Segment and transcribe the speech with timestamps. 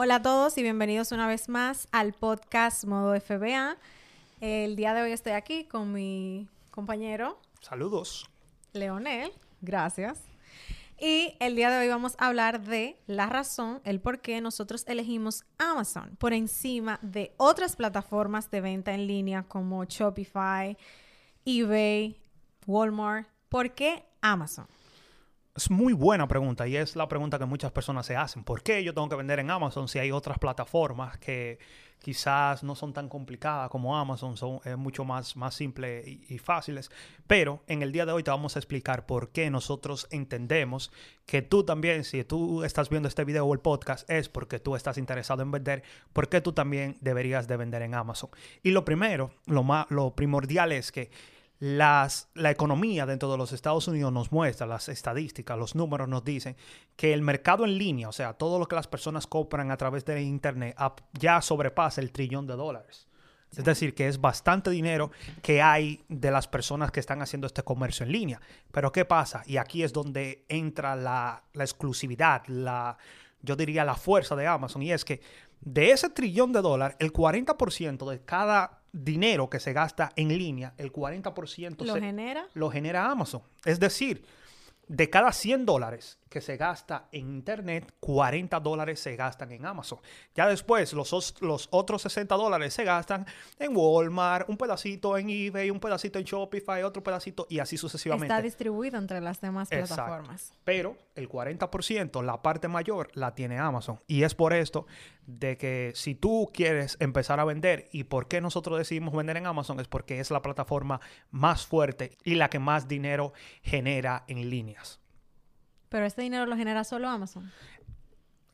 [0.00, 3.76] Hola a todos y bienvenidos una vez más al podcast Modo FBA.
[4.40, 7.40] El día de hoy estoy aquí con mi compañero.
[7.62, 8.30] Saludos.
[8.72, 10.20] Leonel, gracias.
[11.00, 14.84] Y el día de hoy vamos a hablar de la razón, el por qué nosotros
[14.86, 20.78] elegimos Amazon por encima de otras plataformas de venta en línea como Shopify,
[21.44, 22.16] eBay,
[22.68, 23.26] Walmart.
[23.48, 24.68] ¿Por qué Amazon?
[25.58, 28.44] Es muy buena pregunta y es la pregunta que muchas personas se hacen.
[28.44, 31.58] ¿Por qué yo tengo que vender en Amazon si hay otras plataformas que
[31.98, 36.92] quizás no son tan complicadas como Amazon, son mucho más, más simples y, fáciles?
[37.26, 40.92] Pero en el día de hoy te vamos a explicar por qué nosotros entendemos
[41.26, 44.76] que tú también, si tú estás viendo este video o el podcast, es porque tú
[44.76, 48.30] estás interesado en vender, por qué tú también deberías de vender en Amazon.
[48.62, 51.10] Y lo primero, lo, más, lo primordial es que
[51.60, 56.24] las, la economía dentro de los Estados Unidos nos muestra, las estadísticas, los números nos
[56.24, 56.56] dicen
[56.96, 60.04] que el mercado en línea, o sea, todo lo que las personas compran a través
[60.04, 60.76] de Internet,
[61.18, 63.08] ya sobrepasa el trillón de dólares.
[63.56, 65.10] Es decir, que es bastante dinero
[65.42, 68.40] que hay de las personas que están haciendo este comercio en línea.
[68.70, 69.42] Pero ¿qué pasa?
[69.46, 72.98] Y aquí es donde entra la, la exclusividad, la,
[73.40, 74.82] yo diría la fuerza de Amazon.
[74.82, 75.22] Y es que
[75.60, 80.74] de ese trillón de dólares, el 40% de cada dinero que se gasta en línea,
[80.78, 82.46] el 40% ¿Lo genera?
[82.54, 83.42] Lo genera Amazon.
[83.64, 84.24] Es decir,
[84.88, 89.98] de cada 100 dólares que se gasta en Internet, 40 dólares se gastan en Amazon.
[90.34, 93.26] Ya después, los, los otros 60 dólares se gastan
[93.58, 98.26] en Walmart, un pedacito en eBay, un pedacito en Shopify, otro pedacito y así sucesivamente.
[98.26, 100.52] Está distribuido entre las demás plataformas.
[100.64, 104.00] Pero el 40%, la parte mayor, la tiene Amazon.
[104.06, 104.86] Y es por esto
[105.26, 109.46] de que si tú quieres empezar a vender y por qué nosotros decidimos vender en
[109.46, 111.00] Amazon es porque es la plataforma
[111.30, 113.32] más fuerte y la que más dinero
[113.62, 114.77] genera en líneas.
[115.88, 117.50] Pero este dinero lo genera solo Amazon.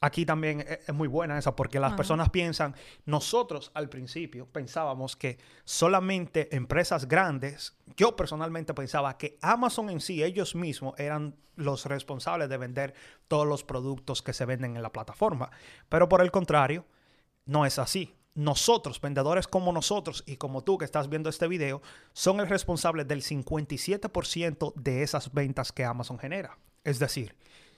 [0.04, 2.74] Aquí también e-, es muy buena esa, porque las personas piensan,
[3.06, 10.22] nosotros al principio pensábamos que solamente empresas grandes, yo personalmente pensaba que Amazon en sí,
[10.22, 12.94] ellos mismos eran los responsables de vender
[13.28, 15.50] todos los productos que se venden en la plataforma.
[15.88, 16.84] Pero por el contrario,
[17.46, 18.14] no es así.
[18.34, 21.80] Nosotros, vendedores como nosotros y como tú que estás viendo este video,
[22.12, 26.58] son el responsable del 57% de esas ventas que Amazon genera.
[26.84, 27.34] Es decir,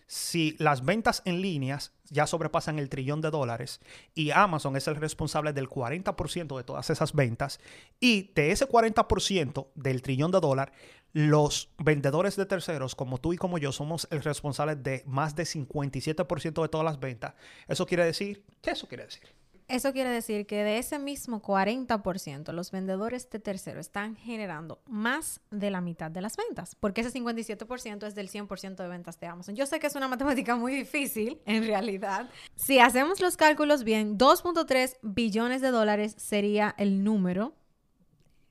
[0.06, 3.81] si las ventas en líneas ya sobrepasan el trillón de dólares
[4.15, 7.59] y Amazon es el responsable del 40% de todas esas ventas
[7.99, 10.75] y de ese 40% del trillón de dólares,
[11.12, 15.44] los vendedores de terceros como tú y como yo somos el responsable de más de
[15.44, 17.34] 57% de todas las ventas,
[17.67, 19.25] eso quiere decir, ¿qué eso quiere decir?
[19.69, 25.41] Eso quiere decir que de ese mismo 40%, los vendedores de tercero están generando más
[25.50, 29.26] de la mitad de las ventas, porque ese 57% es del 100% de ventas de
[29.26, 29.56] Amazon.
[29.56, 32.31] Yo sé que es una matemática muy difícil, en realidad.
[32.55, 37.55] Si hacemos los cálculos bien, 2.3 billones de dólares sería el número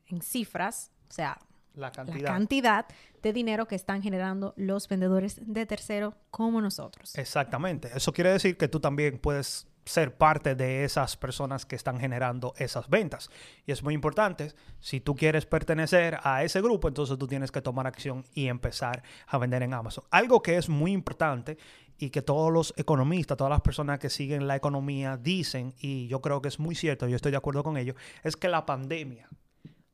[0.07, 1.39] en cifras, o sea,
[1.75, 2.21] la cantidad.
[2.21, 2.85] la cantidad.
[3.21, 7.15] de dinero que están generando los vendedores de tercero como nosotros.
[7.15, 7.89] Exactamente.
[7.95, 12.53] Eso quiere decir que tú también puedes ser parte de esas personas que están generando
[12.57, 13.29] esas ventas.
[13.65, 17.61] Y es muy importante, si tú quieres pertenecer a ese grupo, entonces tú tienes que
[17.61, 20.03] tomar acción y empezar a vender en Amazon.
[20.09, 21.57] Algo que es muy importante
[21.97, 26.19] y que todos los economistas, todas las personas que siguen la economía dicen, y yo
[26.19, 29.29] creo que es muy cierto, yo estoy de acuerdo con ello, es que la pandemia,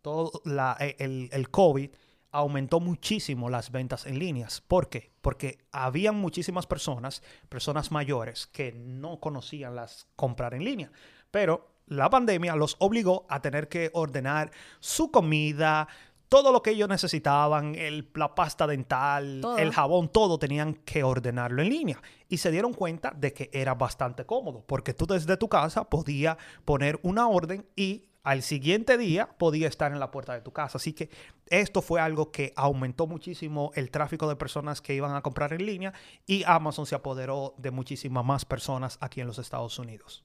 [0.02, 1.92] todo la, el, el COVID,
[2.32, 4.62] aumentó muchísimo las ventas en líneas.
[4.62, 5.12] ¿Por qué?
[5.22, 10.92] Porque habían muchísimas personas, personas mayores, que no conocían las comprar en línea.
[11.30, 15.88] Pero la pandemia los obligó a tener que ordenar su comida,
[16.32, 21.62] todo lo que ellos necesitaban, el, la pasta dental, el jabón, todo tenían que ordenarlo
[21.62, 22.02] en línea.
[22.30, 26.38] Y se dieron cuenta de que era bastante cómodo, porque tú desde tu casa podías
[26.64, 30.78] poner una orden y al siguiente día podía estar en la puerta de tu casa.
[30.78, 31.10] Así que
[31.48, 35.66] esto fue algo que aumentó muchísimo el tráfico de personas que iban a comprar en
[35.66, 35.94] línea
[36.26, 40.24] y Amazon se apoderó de muchísimas más personas aquí en los Estados Unidos.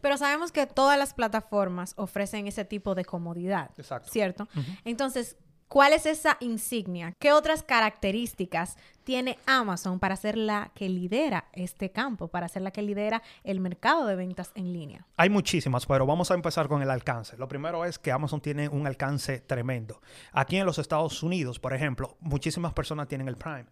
[0.00, 4.10] Pero sabemos que todas las plataformas ofrecen ese tipo de comodidad, Exacto.
[4.10, 4.48] ¿cierto?
[4.84, 5.36] Entonces,
[5.68, 7.14] ¿Cuál es esa insignia?
[7.18, 12.70] ¿Qué otras características tiene Amazon para ser la que lidera este campo, para ser la
[12.70, 15.06] que lidera el mercado de ventas en línea?
[15.18, 17.36] Hay muchísimas, pero vamos a empezar con el alcance.
[17.36, 20.00] Lo primero es que Amazon tiene un alcance tremendo.
[20.32, 23.66] Aquí en los Estados Unidos, por ejemplo, muchísimas personas tienen el Prime.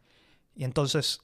[0.54, 1.22] Y entonces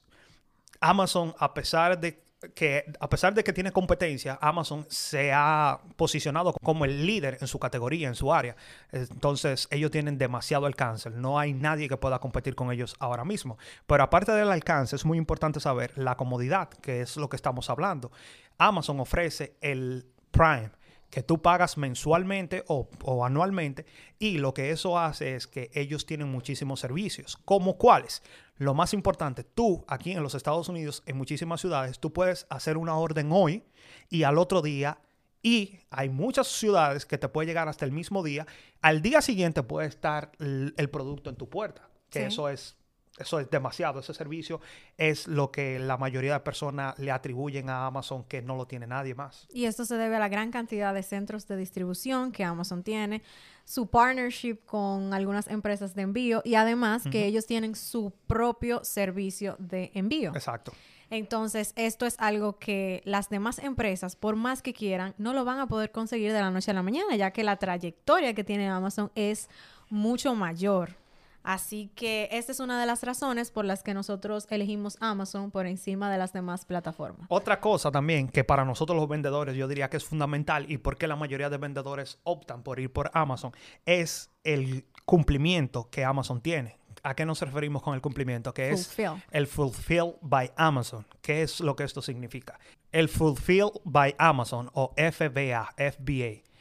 [0.81, 2.22] Amazon, a pesar de
[2.55, 7.47] que a pesar de que tiene competencia, Amazon se ha posicionado como el líder en
[7.47, 8.57] su categoría, en su área.
[8.91, 11.11] Entonces, ellos tienen demasiado alcance.
[11.11, 13.59] No hay nadie que pueda competir con ellos ahora mismo.
[13.87, 17.71] Pero aparte del alcance, es muy importante saber la comodidad, que es lo que estamos
[17.71, 18.11] hablando.
[18.59, 20.71] Amazon ofrece el Prime
[21.13, 22.89] que tú pagas mensualmente o,
[23.23, 23.85] anualmente
[24.19, 27.37] y lo que eso hace es que ellos tienen muchísimos servicios.
[27.45, 28.23] ¿Como cuáles?
[28.63, 32.77] Lo más importante, tú aquí en los Estados Unidos, en muchísimas ciudades, tú puedes hacer
[32.77, 33.65] una orden hoy
[34.09, 35.01] y al otro día
[35.43, 38.47] y hay muchas ciudades que te puede llegar hasta el mismo día.
[38.81, 42.77] Al día siguiente puede estar el, producto en tu puerta, que eso es
[43.19, 44.01] eso es demasiado.
[44.01, 44.61] Ese servicio
[44.97, 48.87] es lo que la mayoría de personas le atribuyen a Amazon que no lo tiene
[48.87, 49.47] nadie más.
[49.51, 53.23] Y esto se debe a la gran cantidad de centros de distribución que Amazon tiene,
[53.65, 59.57] su partnership con algunas empresas de envío y además que ellos tienen su propio servicio
[59.59, 60.33] de envío.
[60.35, 60.73] Exacto.
[61.11, 65.59] Entonces, esto es algo que las demás empresas, por más que quieran, no lo van
[65.59, 68.67] a poder conseguir de la noche a la mañana, ya que la trayectoria que tiene
[68.71, 69.51] Amazon es
[69.91, 71.02] mucho mayor.
[71.43, 75.67] Así que esta es una de las razones por las que nosotros elegimos Amazon por
[75.67, 77.27] encima de las demás plataformas.
[77.29, 80.97] Otra cosa también que para nosotros los vendedores yo diría que es fundamental y por
[80.97, 83.53] qué la mayoría de vendedores optan por ir por Amazon
[83.87, 86.79] es el cumplimiento que Amazon tiene.
[87.03, 88.55] ¿A qué nos referimos con el cumplimiento?
[88.55, 88.97] Que es
[89.33, 91.05] el Fulfill by Amazon.
[91.21, 92.61] ¿Qué es lo que esto significa?
[92.93, 96.52] El Fulfill by Amazon o FBA, FBA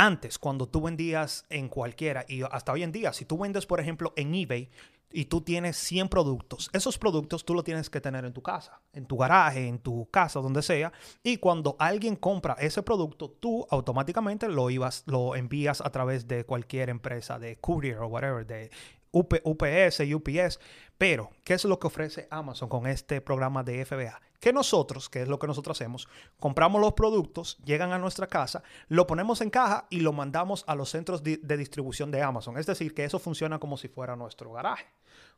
[0.00, 3.80] antes, cuando tú vendías en cualquiera, y hasta hoy en día, si tú vendes, por
[3.80, 4.70] ejemplo, en eBay
[5.12, 8.80] y tú tienes 100 productos, esos productos tú los tienes que tener en tu casa,
[8.94, 10.92] en tu garaje, en tu casa, donde sea,
[11.22, 16.44] y cuando alguien compra ese producto, tú automáticamente lo, ibas, lo envías a través de
[16.44, 18.70] cualquier empresa de courier o whatever, de
[19.12, 20.60] UPS, UPS.
[20.96, 24.20] Pero, ¿qué es lo que ofrece Amazon con este programa de FBA?
[24.40, 26.08] Que nosotros, que es lo que nosotros hacemos,
[26.38, 30.74] compramos los productos, llegan a nuestra casa, lo ponemos en caja y lo mandamos a
[30.74, 32.56] los centros de, distribución de Amazon.
[32.56, 34.86] Es decir, que eso funciona como si fuera nuestro garaje,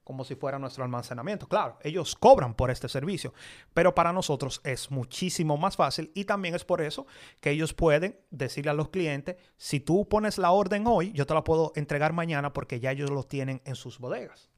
[0.04, 1.48] como si fuera nuestro almacenamiento.
[1.48, 3.34] Claro, ellos cobran por este servicio,
[3.74, 7.06] pero para nosotros es muchísimo más fácil y también es por eso
[7.40, 11.34] que ellos pueden decirle a los clientes, si tú pones la orden hoy, yo te
[11.34, 14.48] la puedo entregar mañana porque ya ellos lo tienen en sus bodegas.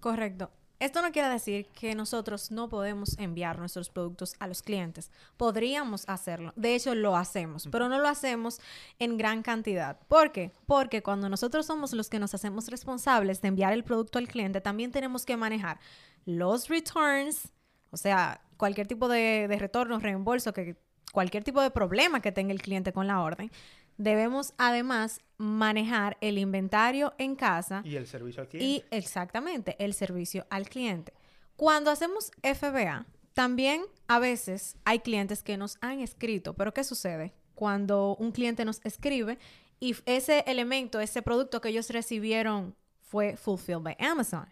[0.00, 0.50] Correcto.
[0.84, 5.10] Esto no quiere decir que nosotros no podemos enviar nuestros productos a los clientes.
[5.38, 6.52] Podríamos hacerlo.
[6.56, 8.60] De hecho, lo hacemos, pero no lo hacemos
[8.98, 9.98] en gran cantidad.
[10.08, 10.52] ¿Por qué?
[10.66, 14.60] Porque cuando nosotros somos los que nos hacemos responsables de enviar el producto al cliente,
[14.60, 15.80] también tenemos que manejar
[16.26, 17.48] los returns,
[17.90, 20.76] o sea, cualquier tipo de, de retorno, reembolso, que
[21.12, 23.50] cualquier tipo de problema que tenga el cliente con la orden.
[23.96, 27.82] Debemos además manejar el inventario en casa.
[27.84, 28.66] Y el servicio al cliente.
[28.66, 31.12] Y exactamente, el servicio al cliente.
[31.56, 37.34] Cuando hacemos FBA, también a veces hay clientes que nos han escrito, pero ¿qué sucede?
[37.54, 39.38] Cuando un cliente nos escribe
[39.80, 44.46] y ese elemento, ese producto que ellos recibieron fue fulfilled by Amazon.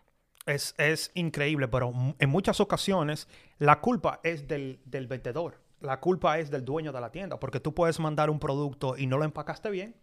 [0.47, 3.29] Es, es increíble, pero en muchas ocasiones
[3.59, 7.61] la culpa es del, del vendedor la culpa es del dueño de la tienda, porque
[7.61, 9.97] tú puedes mandar un producto y no lo empacaste bien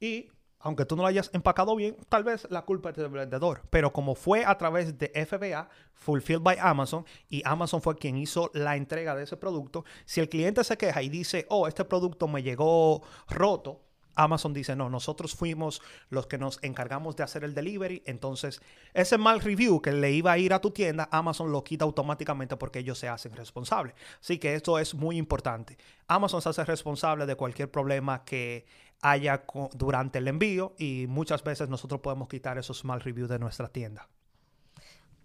[0.00, 0.28] y
[0.58, 3.62] aunque tú no lo hayas empacado bien, tal vez la culpa es del vendedor.
[3.70, 8.50] Pero como fue a través de FBA, Fulfilled by Amazon, y Amazon fue quien hizo
[8.52, 12.26] la entrega de ese producto, si el cliente se queja y dice, oh, este producto
[12.26, 13.85] me llegó roto,
[14.16, 15.80] Amazon dice, no, nosotros fuimos
[16.10, 18.60] los que nos encargamos de hacer el delivery, entonces
[18.94, 22.56] ese mal review que le iba a ir a tu tienda, Amazon lo quita automáticamente
[22.56, 23.94] porque ellos se hacen responsables.
[24.20, 25.76] Así que esto es muy importante.
[26.08, 28.66] Amazon se hace responsable de cualquier problema que
[29.02, 29.44] haya
[29.74, 34.08] durante el envío y muchas veces nosotros podemos quitar esos mal reviews de nuestra tienda.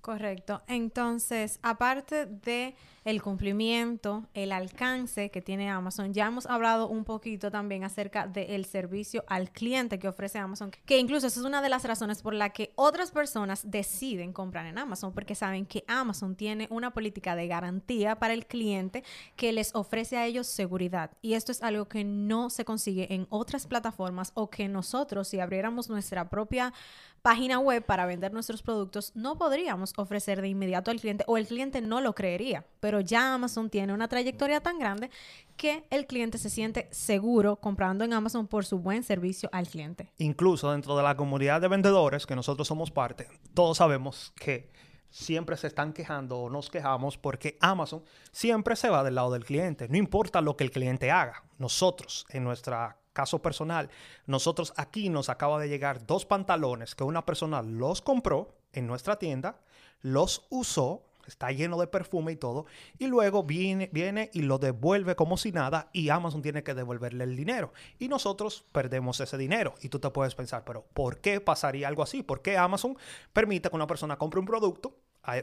[0.01, 0.63] Correcto.
[0.67, 7.49] Entonces, aparte de el cumplimiento, el alcance que tiene Amazon, ya hemos hablado un poquito
[7.49, 11.69] también acerca del servicio al cliente que ofrece Amazon, que incluso esa es una de
[11.69, 16.35] las razones por la que otras personas deciden comprar en Amazon, porque saben que Amazon
[16.35, 19.03] tiene una política de garantía para el cliente
[19.35, 21.11] que les ofrece a ellos seguridad.
[21.21, 25.39] Y esto es algo que no se consigue en otras plataformas o que nosotros, si
[25.39, 26.73] abriéramos nuestra propia
[27.21, 31.47] página web para vender nuestros productos, no podríamos ofrecer de inmediato al cliente o el
[31.47, 32.65] cliente no lo creería.
[32.79, 35.09] Pero ya Amazon tiene una trayectoria tan grande
[35.57, 40.11] que el cliente se siente seguro comprando en Amazon por su buen servicio al cliente.
[40.17, 44.71] Incluso dentro de la comunidad de vendedores que nosotros somos parte, todos sabemos que
[45.11, 49.45] siempre se están quejando o nos quejamos porque Amazon siempre se va del lado del
[49.45, 49.87] cliente.
[49.89, 51.43] No importa lo que el cliente haga.
[51.57, 53.89] Nosotros, en nuestra caso personal,
[54.25, 59.17] nosotros aquí nos acaba de llegar dos pantalones que una persona los compró en nuestra
[59.17, 59.59] tienda,
[60.01, 62.65] los usó, está lleno de perfume y todo,
[62.97, 67.23] y luego viene, viene y lo devuelve como si nada y Amazon tiene que devolverle
[67.23, 67.73] el dinero.
[67.99, 69.75] Y nosotros perdemos ese dinero.
[69.81, 72.23] Y tú te puedes pensar, pero ¿por qué pasaría algo así?
[72.23, 72.97] ¿Por qué Amazon
[73.33, 74.95] permite que una persona compre un producto?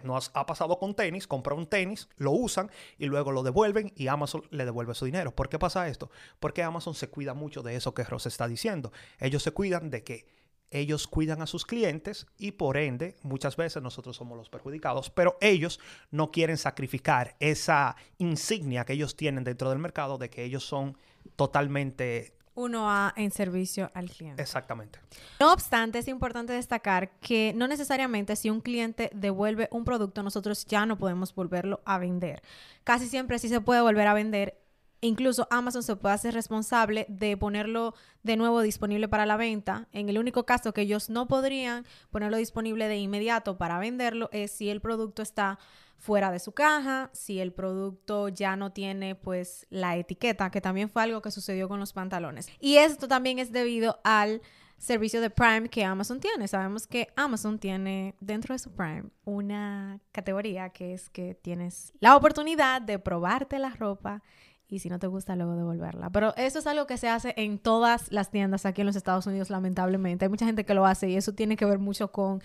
[0.02, 4.08] Nos ha pasado con tenis, compra un tenis, lo usan y luego lo devuelven y
[4.08, 5.34] Amazon le devuelve su dinero.
[5.34, 6.10] ¿Por qué pasa esto?
[6.40, 8.92] Porque Amazon se cuida mucho de eso que Ross está diciendo.
[9.18, 10.26] Ellos se cuidan de que
[10.70, 15.38] ellos cuidan a sus clientes y por ende muchas veces nosotros somos los perjudicados, pero
[15.40, 15.80] ellos
[16.10, 20.98] no quieren sacrificar esa insignia que ellos tienen dentro del mercado de que ellos son
[21.36, 24.42] totalmente uno a en servicio al cliente.
[24.42, 24.98] Exactamente.
[25.38, 30.66] No obstante, es importante destacar que no necesariamente si un cliente devuelve un producto, nosotros
[30.66, 32.42] ya no podemos volverlo a vender.
[32.82, 34.58] Casi siempre sí se puede volver a vender.
[35.00, 39.88] Incluso Amazon se puede hacer responsable de ponerlo de nuevo disponible para la venta.
[39.92, 44.50] En el único caso que ellos no podrían ponerlo disponible de inmediato para venderlo es
[44.50, 45.58] si el producto está
[45.98, 50.88] fuera de su caja, si el producto ya no tiene pues la etiqueta, que también
[50.88, 52.48] fue algo que sucedió con los pantalones.
[52.60, 54.40] Y esto también es debido al
[54.78, 56.48] servicio de Prime que Amazon tiene.
[56.48, 62.16] Sabemos que Amazon tiene dentro de su Prime una categoría que es que tienes la
[62.16, 64.22] oportunidad de probarte la ropa
[64.68, 66.10] y si no te gusta luego devolverla.
[66.10, 69.26] Pero eso es algo que se hace en todas las tiendas aquí en los Estados
[69.26, 70.26] Unidos, lamentablemente.
[70.26, 72.42] Hay mucha gente que lo hace y eso tiene que ver mucho con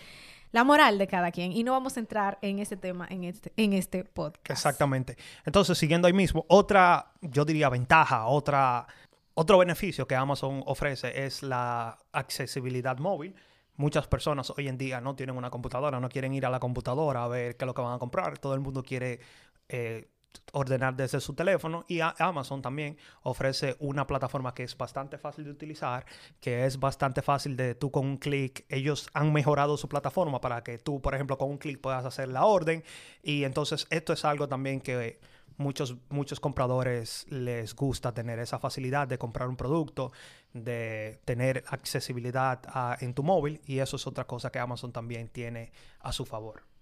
[0.53, 1.51] la moral de cada quien.
[1.51, 4.49] Y no vamos a entrar en ese tema en este, en este podcast.
[4.49, 5.17] Exactamente.
[5.45, 8.87] Entonces, siguiendo ahí mismo, otra, yo diría, ventaja, otra,
[9.33, 13.35] otro beneficio que Amazon ofrece es la accesibilidad móvil.
[13.75, 17.23] Muchas personas hoy en día no tienen una computadora, no quieren ir a la computadora
[17.23, 18.37] a ver qué es lo que van a comprar.
[18.37, 19.19] Todo el mundo quiere
[19.67, 20.07] eh,
[20.51, 25.51] ordenar desde su teléfono y Amazon también ofrece una plataforma que es bastante fácil de
[25.51, 26.05] utilizar,
[26.39, 30.63] que es bastante fácil de tú con un clic, ellos han mejorado su plataforma para
[30.63, 32.83] que tú, por ejemplo, con un clic puedas hacer la orden
[33.21, 35.19] y entonces esto es algo también que
[35.57, 40.11] muchos, muchos compradores les gusta tener esa facilidad de comprar un producto,
[40.53, 42.61] de tener accesibilidad
[43.01, 46.72] en tu móvil y eso es otra cosa que Amazon también tiene a su favor.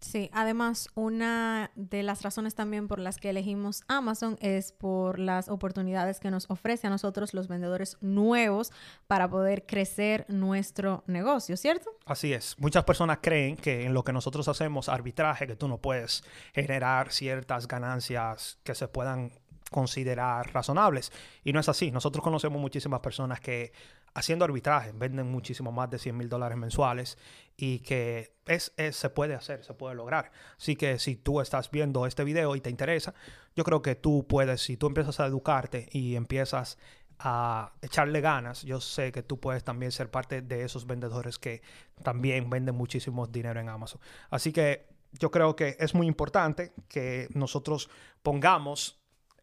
[0.00, 5.48] Sí, además una de las razones también por las que elegimos Amazon es por las
[5.48, 8.70] oportunidades que nos ofrece a nosotros los vendedores nuevos
[9.08, 11.90] para poder crecer nuestro negocio, ¿cierto?
[12.06, 12.54] Así es.
[12.58, 16.22] Muchas personas creen que en lo que nosotros hacemos arbitraje, que tú no puedes
[16.54, 19.32] generar ciertas ganancias que se puedan
[19.70, 21.12] considerar razonables.
[21.44, 21.90] Y no es así.
[21.90, 23.72] Nosotros conocemos muchísimas personas que
[24.14, 27.18] haciendo arbitraje venden muchísimo más de 100 mil dólares mensuales
[27.56, 30.32] y que es, se puede hacer, se puede lograr.
[30.56, 33.14] Así que si tú estás viendo este video y te interesa,
[33.54, 36.78] yo creo que tú puedes, si tú empiezas a educarte y empiezas
[37.18, 41.62] a echarle ganas, yo sé que tú puedes también ser parte de esos vendedores que
[42.02, 44.00] también venden muchísimo dinero en Amazon.
[44.30, 47.90] Así que yo creo que es muy importante que nosotros
[48.22, 48.97] pongamos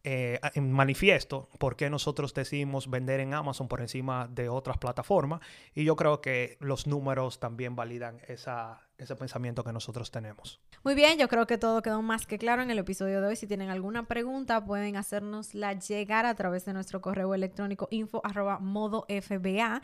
[0.07, 5.41] eh, en manifiesto por qué nosotros decidimos vender en Amazon por encima de otras plataformas.
[5.73, 10.61] Y yo creo que los números también validan ese pensamiento que nosotros tenemos.
[10.83, 13.35] Muy bien, yo creo que todo quedó más que claro en el episodio de hoy.
[13.35, 18.59] Si tienen alguna pregunta, pueden hacernosla llegar a través de nuestro correo electrónico info arroba
[18.59, 19.81] modofba.com.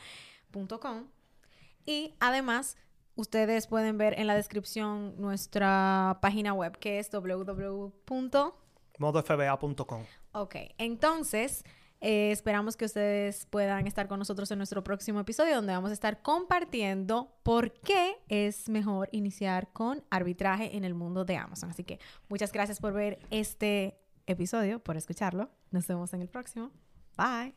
[1.84, 2.78] Y además,
[3.16, 7.92] ustedes pueden ver en la descripción nuestra página web que es www
[9.02, 10.06] modofba.com.
[10.32, 11.66] Ok, entonces
[12.00, 15.94] eh, esperamos que ustedes puedan estar con nosotros en nuestro próximo episodio donde vamos a
[15.94, 21.70] estar compartiendo por qué es mejor iniciar con arbitraje en el mundo de Amazon.
[21.70, 25.52] Así que muchas gracias por ver este episodio, por escucharlo.
[25.70, 26.72] Nos vemos en el próximo.
[27.18, 27.56] Bye.